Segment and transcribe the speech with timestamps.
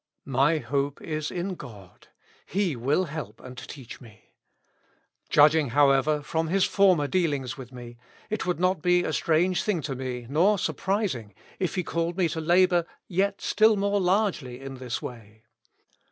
[0.25, 2.07] "My hope is in God:
[2.47, 4.33] He will help and teach me.
[5.29, 9.79] Judging, however, from His former dealings with me, it would not be a strange thing
[9.83, 14.77] to me, nor surprising, if He called me to labor yet still more largely in
[14.77, 15.43] this way.